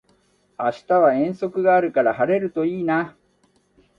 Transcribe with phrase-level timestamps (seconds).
[0.57, 3.15] 明日は遠足があるから晴れるといいな